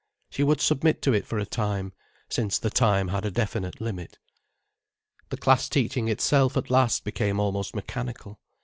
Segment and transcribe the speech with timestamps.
[0.31, 1.93] She would submit to it for a time,
[2.27, 4.17] since the time had a definite limit.
[5.29, 8.39] The class teaching itself at last became almost mechanical.